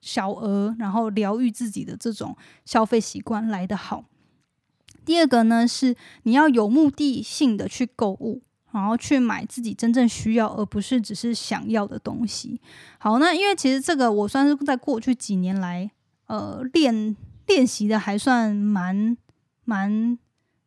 [0.00, 4.04] 小额然后疗愈自己的这种消费习惯来得好。
[5.04, 12.60] 第二个呢，是你要有目的性的去购物，然后去买自己真正需要，而不是只是想要的东西。
[12.98, 15.90] 好，那因为其实这个我算是在过去几年来，
[16.26, 19.16] 呃，练练习的还算蛮
[19.64, 20.18] 蛮。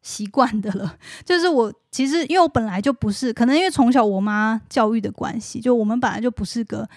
[0.06, 6.88] 习惯的了， 就是我其实因为我本来就不是，可能因为从小我妈教育的关系，就我们本来就不是个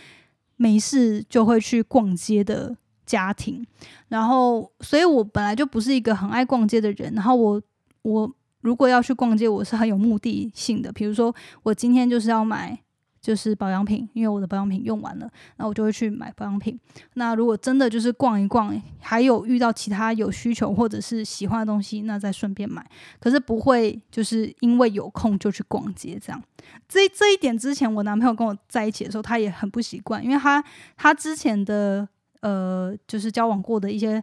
[0.56, 3.66] 没事就会去逛街的家庭，
[4.08, 7.62] 然后所以我本来就不是一个很爱逛街的人，然后我
[8.02, 12.78] 我如果要去逛街，我是很有目的性的，比如说我今天就是要买。
[13.20, 16.78] 就是保养品，因为我的保养品用完了，那我就会去买保养品。
[17.14, 22.84] 那如果真的就是逛一逛，还有遇到其他有需求或者是喜欢的东西，那再顺便买。
[23.18, 26.42] 可是不会就是因为有空就去逛街这样。
[26.88, 30.62] 这这一点之前我男朋友跟我在一起的时候，他也很不习惯，因为他
[30.96, 32.08] 他之前的
[32.40, 34.22] 呃就是交往过的一些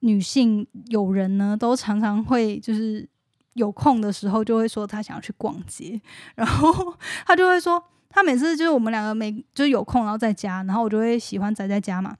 [0.00, 3.08] 女性友人呢，都常常会就是
[3.54, 6.00] 有空的时候就会说他想要去逛街，
[6.36, 6.94] 然后
[7.26, 7.82] 他就会说。
[8.12, 12.16] 他每次就是我们两个每就有空然后在家，然后我就会喜欢宅在家嘛。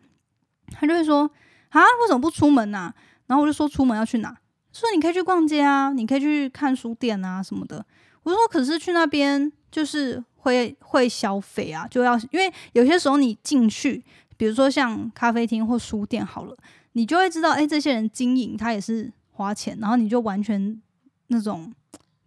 [0.70, 1.29] 他就会说
[1.70, 2.94] 啊，为什么不出门呢？
[3.26, 4.35] 然后我就说出门要去哪？
[4.72, 7.85] 说你可以去逛街啊，你可以去看书店啊什么的。
[8.22, 14.05] 我说可是去那边就是会会消费啊，就要因为有些时候你进去，
[14.37, 16.57] 比如说像咖啡厅或书店好了，
[16.92, 20.81] 你就会知道，哎，这些人经营他也是花钱，然后你就完全
[21.26, 21.72] 那种。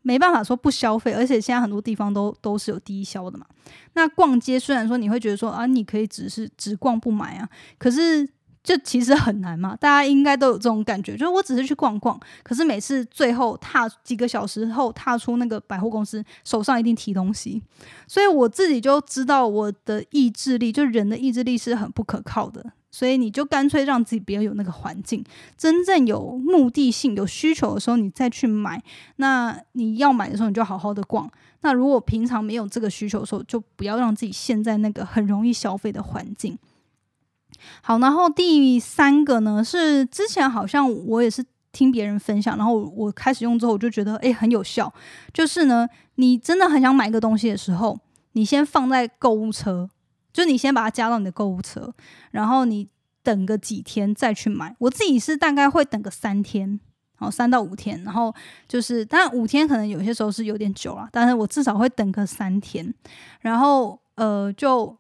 [0.04, 3.46] 没办法说不消费，而且现在很多地方都都是有低消的嘛。
[3.94, 8.28] 那逛街虽然说你会觉得说啊，你可以只是只逛不买啊，可是
[8.62, 9.76] 这其实很难嘛。
[9.76, 17.62] 大家应该都有这种感觉，就是我只是去逛逛，可是每次最后踏几个小时后踏出那个百货公司，手上一定提东西。
[18.08, 22.74] 所以我自己就知道我的意志力，就人的意志力是很不可靠的。
[22.94, 25.26] 所以你就干脆让自己不要有那个环境，
[25.58, 28.80] 真正有目的性、有需求的时候，你再去买。
[29.16, 31.28] 那你要买的时候，你就好好的逛。
[31.62, 36.56] 那如果平常没有这个需求的时候，就不要让自己陷在那个很容易消费的环境。
[37.82, 44.94] 好，然后第三个呢，是之前好像我也是听别人分享，然后我开始用之后，我就觉得诶很有效。
[45.34, 47.98] 就是呢，你真的很想买一个东西的时候，
[48.34, 49.90] 你先放在购物车。
[50.34, 51.94] 就你先把它加到你的购物车，
[52.32, 52.90] 然后你
[53.22, 54.76] 等个几天再去买。
[54.80, 56.80] 我自己是大概会等个三天，
[57.16, 58.34] 好三到五天，然后
[58.68, 62.92] 就是，但五天可能有些时候是有点久了，但是我至少会等个三天。
[63.42, 64.98] 然后呃，就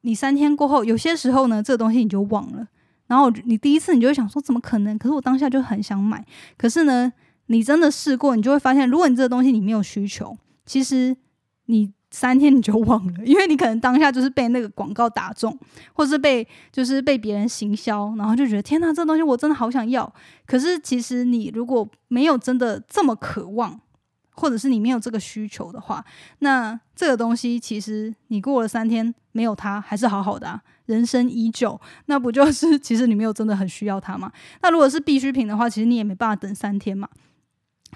[0.00, 2.66] 你三天过后，有些时候呢，这个东西你就忘了。
[3.06, 4.96] 然后你第一次你就会想说，怎么可能？
[4.96, 6.24] 可是我当下就很想买。
[6.56, 7.12] 可是呢，
[7.46, 10.34] 你真的试过，你就会发现，如果你这个东西你没有需求，
[10.64, 11.14] 其实
[11.66, 11.92] 你。
[12.16, 15.58] 三天你就忘了，因为你可能当下就是被那个广告打中，
[15.92, 20.10] 或是被就是被别人行销，然后就觉得天哪，这东西我真的好想要。
[20.46, 23.80] 可是其实你如果没有真的这么渴望，
[24.30, 26.04] 或者是你没有这个需求的话，
[26.38, 34.30] 那这个东西其实你过了三天没有它还是好好的，人生依旧，那不就是其实你没有真的很需要它吗？
[34.62, 37.08] 那如果是必需品的话，其实你也没办法等三天嘛。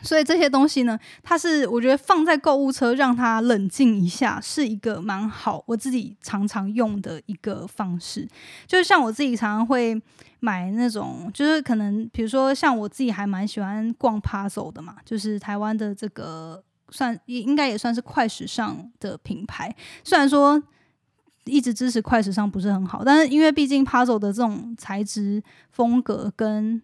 [0.03, 8.29] 所以这些东西呢，它是我觉得放在购物车让它冷静一下，是一个蛮好，我自己常常用的一个方式。
[8.67, 10.01] 就是像我自己常常会
[10.41, 19.75] 买那种，就是可能比如说像我自己还蛮喜欢逛 Puzzle 的嘛，就是台湾的这个算应该也算是快时尚的品牌。
[20.05, 20.63] 虽然说
[21.45, 26.81] 一直支持快时尚不是很好，但是因为毕竟 Puzzle 的这种材质风格跟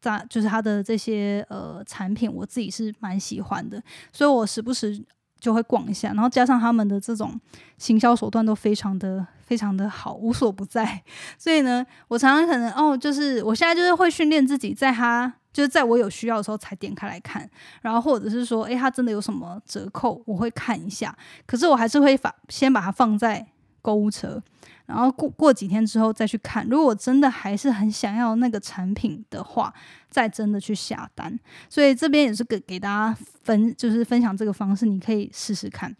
[0.00, 3.82] 在就是它的这些呃产品，我自己是蛮喜欢的，
[4.12, 5.02] 所以我时不时
[5.40, 7.38] 就会逛一下，然后加上他们的这种
[7.76, 11.02] 行销手段都非常的非常的好，无所不在。
[11.38, 17.48] 所以呢，我常常可能哦，就是我现在就是会训练自己，在它就是在我有需要的时候才点开来看，
[17.82, 21.16] 然后或者是说，诶，它真的有什么折扣，我会看一下。
[21.46, 23.46] 可是我还是会把先把它放在
[23.80, 24.42] 购物车。
[24.88, 29.70] 然后过过几天之后再去看，如果真的还是很想要那个产品的话，
[30.08, 31.38] 再真的去下单。
[31.68, 35.94] 所以这边也是给给大家分，就是分享这个方式，你可以试试看。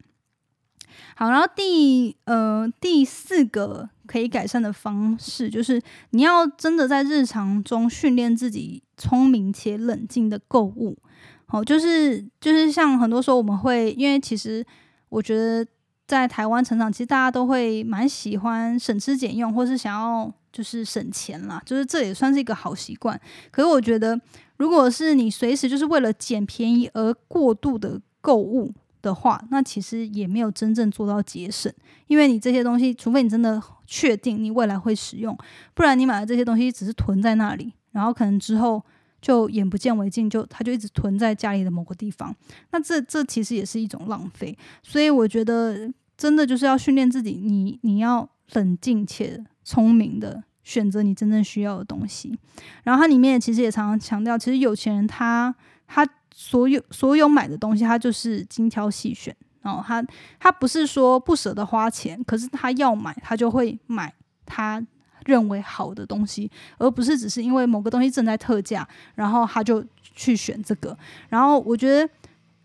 [1.15, 5.79] 好，然后第呃第四个可以改善的方式，就是
[6.11, 10.97] 你要真的在日常中训练自己聪明且冷静的购物。
[11.45, 14.65] 好，就是就是像很多时候我们会，因为其实
[15.11, 15.67] 我觉得。
[16.09, 23.21] 在台湾成长，其实大家都会蛮喜欢省吃俭用，或是想要就是省钱啦，就是这也算是一个好习惯。
[23.51, 24.19] 可是我觉得，
[24.57, 31.71] 如果是你随时就是为了捡便宜而过度的购物的话，那其实也没有真正做到节省，
[32.07, 35.37] 因为你这些东西，除非你真的确定你未来会使用，
[35.75, 38.83] 不然你买的这些东西只是囤在那里，然后可能之后。
[39.21, 42.35] 就眼不见为净，就它就一直囤在家里的某个地方。
[42.71, 44.57] 那这这其实也是一种浪费。
[44.83, 52.39] 所以我觉得真的就是要训练自己，你你要冷静且聪明的选择你真正需要的东西。
[52.85, 55.55] 然后它里面其实也常常强调，其实有钱人他
[55.87, 59.35] 他所有所有买的东西，他就是精挑细选。
[59.61, 60.03] 然后他
[60.39, 64.15] 他不是说不舍得花钱，可是他要买，他就会买
[64.47, 64.85] 他。
[65.29, 70.97] 认为好的东西，而不是只是因为某个东西正在特价，然后他就去选这个。
[71.29, 72.11] 然后我觉得，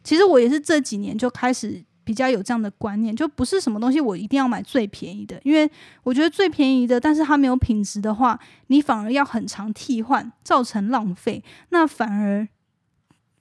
[0.01, 5.69] 其实我也是这几年就开始比较有这样的观念，就不是什么东西我一定要买最便宜的，因为
[6.03, 12.47] 我觉得最便宜的，但是它没有品质的话，你反而要很长替换，造成浪费，那反而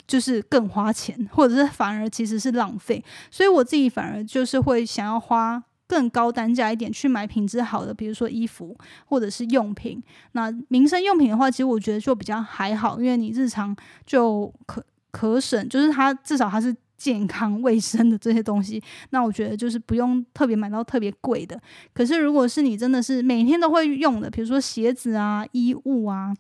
[0.04, 3.04] 就是更花钱，或者是反而其实是浪费。
[3.30, 5.62] 所以我自己反而就是会想要花。
[5.93, 8.74] 更高单价一点去买品质好的，比如说衣服
[9.05, 10.03] 或者是用品。
[10.32, 13.76] 那民生用品的话，其实我觉得就比较还好，因为你日常
[14.07, 18.82] 就可可省，就是它至少它是健康卫生的这些东西。
[19.11, 21.61] 那我觉得就是不用特别买到特别贵的。
[21.93, 26.34] 可是如果是你真的是每天都会用的，比如说鞋子啊、衣物啊，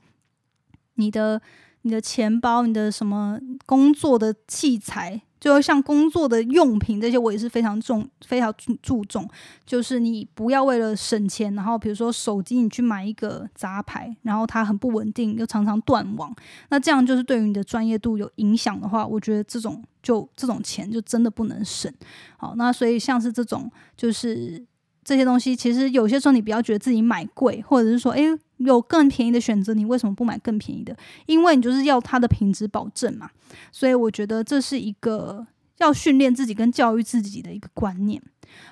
[0.94, 1.42] 你的
[1.82, 5.20] 你的钱包、你的什么工作的器材。
[5.42, 9.28] 就像工作的用品这些，我也是非常重、非常注注重。
[9.66, 16.32] 就是你不要为了省钱，然后比如说手机，你去买一个杂牌，然后它很不稳定，又常常断网，
[16.68, 21.92] 那这样就是对于你的专业度有影响的话，我觉得这种就这种钱就真的不能省。
[22.36, 24.64] 好，那所以像是这种，就是
[25.02, 28.38] 这些东西，其实有些时候你不要觉得自己买贵，或者是说，诶。
[28.64, 30.96] 有更便宜的选择，你为什么不买更便宜的？
[31.26, 33.30] 因为你就是要它的品质保证嘛。
[33.70, 35.46] 所以我觉得这是一个
[35.78, 38.22] 要训练自己跟教育自己的一个观念。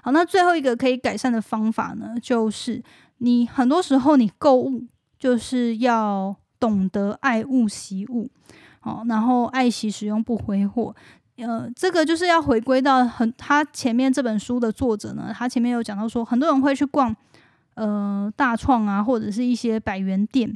[0.03, 2.83] 好，那最后一个可以改善的方法呢，就是
[3.19, 4.85] 你很多时候你购物
[5.19, 8.31] 就是要懂得爱物惜物，
[8.81, 10.95] 好，然后爱惜使用不挥霍。
[11.37, 17.17] 呃，这个就是要回归到很他前面这本书的作者呢，他前面有讲到说，很多人会去逛。
[17.75, 20.55] 呃，大创啊，或者是一些百元店，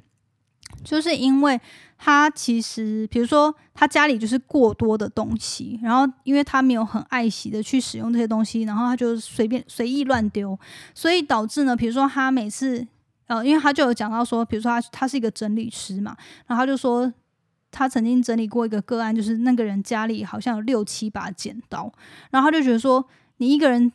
[0.83, 1.59] 就是因为
[1.97, 10.59] 他其实，比如说他家里就是过多的东西，然后因为他没有很爱惜的去使用这些东西，然后他就随便随意乱丢，
[10.95, 12.87] 所以导致呢，比如说他每次，
[13.29, 16.15] 呃，因为他就有讲到说，比如说他他是一个整理师嘛，
[16.47, 17.11] 然后他就说
[17.71, 21.91] 他曾经整理过一个个案，就是那个人家里好像有六七把剪刀，
[22.31, 23.07] 然后他就觉得说，
[23.39, 23.91] 你一个人。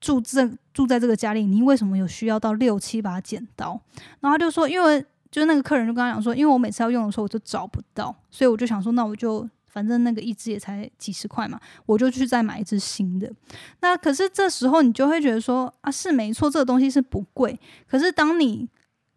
[0.00, 3.80] 住这住在这个家里，你为什么有需要到六七把剪刀？
[4.20, 13.30] 然后他就说，因为就是那个客人就跟他讲说，因为我每次要用的时候我就找不到，所以我就想说，那我就反正那个一只也才几十块嘛，我就去再买一只新的。
[13.80, 17.58] 那可是这时候你就会觉得说，啊，是没错，这个东西是不贵。
[17.86, 18.68] 可是当你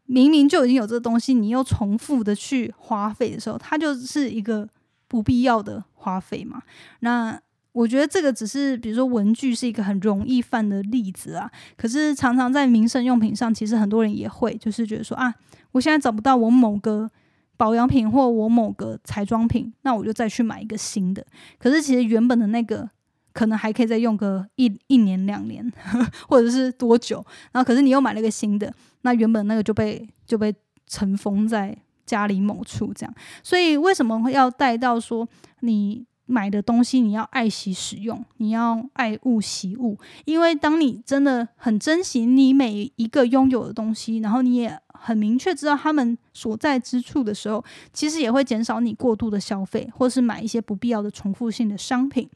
[0.06, 4.68] 明明就已经有这个东西，你又重复的去花费的时候，它就是一个
[5.08, 6.62] 不必要的花费嘛。
[7.00, 7.40] 那
[7.74, 15.34] 我觉得这个只是比如说文具是一个很容易犯的例子啊，可是常常在民生用品上，其实很多人也会就是觉得说啊，
[15.72, 17.10] 我现在找不到我某个
[17.56, 21.26] 保养品或我某个彩妆品，那我就再去买一个新的。
[21.58, 22.90] 可是其实原本的那个
[23.32, 25.72] 可能还可以再用个一一年两年，
[26.28, 30.54] 或者是多久，然后可是你又买了一个新的，那原本那个就被就被
[30.88, 33.16] 尘封在家里某处这样。
[33.42, 35.26] 所以为什么要带到说
[35.62, 36.06] 你？
[36.32, 52.30] 买的东西你要爱惜使用，你要爱物惜物，因为当你真的很珍惜你每一个拥有的东西，然后你也很明确知道他们所在之处的时候，其实也会减少你过度的消费，或是买一些不必要的重复性的商品。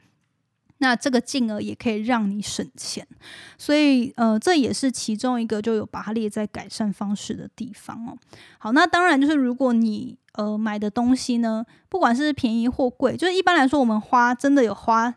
[0.85, 3.05] 那这个进而也可以让你省钱，
[3.57, 8.15] 所以呃，这也是其中一个就有把它列在改善方式的地方哦。
[8.59, 15.11] 好，那当然就是如果你呃买的东西呢，不管是便宜或贵，就是一般来说我们花真的有花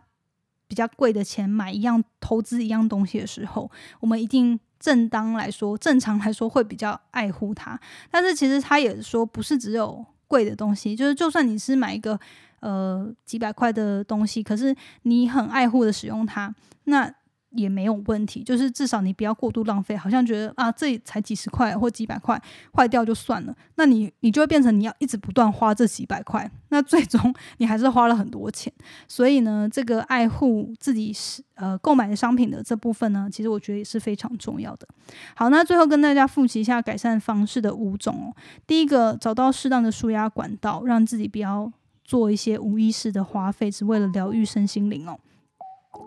[0.66, 7.78] 比较贵的钱买一样投资一样东西的时候，我们一定正当来说正常来说会比较爱护它。
[8.10, 12.18] 但是其实他也说不是只有贵的东西，就是就算你是买一个。
[12.60, 16.54] 呃，几百块的东西，可是你很爱护的使用它，
[16.84, 17.12] 那
[17.52, 18.42] 也没有问题。
[18.42, 22.40] 就是至少你不要过度浪费，好像觉得啊，这才几十块或几百块，
[22.74, 23.54] 坏掉就算了。
[23.76, 28.70] 那你你就会变成你要一直不断花这几百块，那最终你还是花了很多钱。
[29.08, 34.86] 所以呢，这个爱护自己是呃购买的商品的这部分呢，其实我觉得也是非常重要的。
[35.34, 38.36] 好，那最后跟大家复习一下改善方式的五种哦。
[38.66, 41.72] 第一个，找到适当的舒压管道，让自己不要。
[42.08, 45.18] 做一些无意识的花费，只为了疗愈身心灵哦。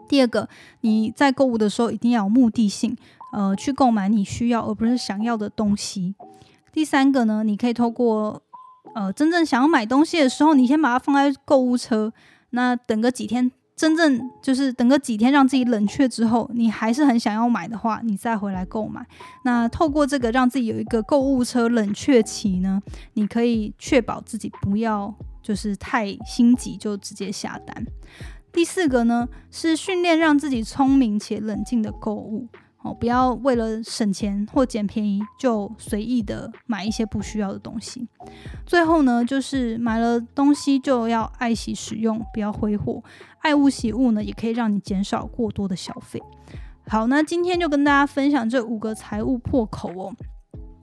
[0.10, 0.50] 第二个，
[0.82, 2.98] 你在购物的时候一定要有目的性，
[3.34, 6.16] 呃，去购买你需要而不是想要的东西。
[6.74, 8.42] 第三个呢，你可以透过
[8.96, 12.12] 呃真正想要买东西的时候，你先把它放在购物车，
[12.50, 19.06] 那等个几天，真正就是等个几天让自己冷却之后，你还是很想要买的话，你再回来购买。
[19.46, 22.82] 那透过这个让自己有一个购物车冷却期呢，
[23.14, 25.14] 你可以确保自己不要。
[25.42, 27.86] 就是太心急就直接下单。
[28.52, 32.48] 第四个呢是训练让自己聪明且冷静的购物
[32.84, 38.08] 哦，不要为了省钱或捡便宜就随意的买一些不需要的东西。
[38.66, 43.04] 最后呢就是买了东西就要爱惜使用，不要挥霍。
[43.40, 46.22] 爱物惜物呢也可以让你减少过多的消费。
[46.88, 50.14] 好，那今天就跟大家分享这五个财务破口哦。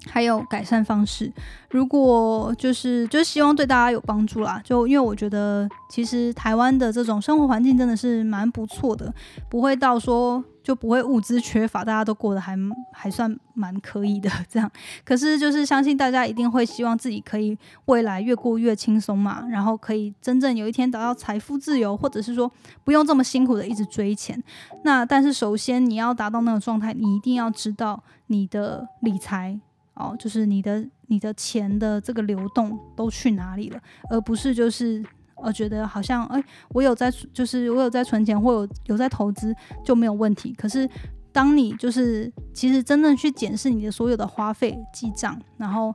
[0.07, 1.31] 还有改善方式，
[1.71, 4.61] 如果就是就希望对大家有帮助啦。
[4.65, 9.13] 就因为我觉得，其实台湾的这种生活环境真的是蛮不错的，
[9.51, 12.57] 不会到说就不会物资缺乏，大家都过得还
[12.93, 14.71] 还算蛮可以的这样。
[15.05, 22.51] 可是就是相信大家一定会希望自己可以未来越过越轻松嘛，然后可以真正有一天达到财富自由，或者是说
[22.85, 24.43] 不用这么辛苦的一直追钱。
[24.85, 29.59] 那但是首先你要达到那个状态，你一定要知道你的理财。
[29.99, 35.05] 哦，就是你的你的钱的这个流动都去哪里了，而不是就是
[35.43, 40.55] 呃觉得好像哎，我有在就是我有在存钱或有有在投资就没有问题。
[40.57, 40.89] 可是
[41.33, 45.95] 当你就是其实真正去检视你的所有的花费记账，然后。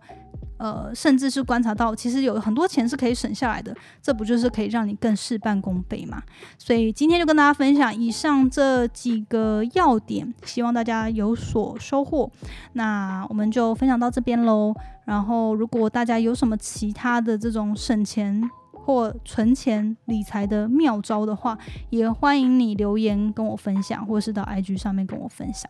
[0.57, 6.21] 呃，甚至是观察到，其实有很多钱是可以省下来的，这不就是可以让你更事半功倍嘛？
[6.57, 12.29] 所以今天就跟大家分享以上这几个要点，希望大家有所收获。
[12.73, 14.73] 那我们就分享到这边喽。
[15.05, 18.41] 然后，如果大家有什么其他的这种省钱
[18.71, 21.57] 或存钱理财的妙招的话，
[21.89, 25.69] 也欢迎你留言跟我分享，或是到 IG 上面跟我分享。